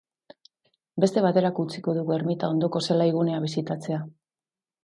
Beste 1.03 1.23
baterako 1.25 1.67
utziko 1.69 1.95
dugu 1.97 2.15
ermita 2.17 2.51
ondoko 2.57 2.81
zelaigunea 2.89 3.43
bisitatzea. 3.45 4.01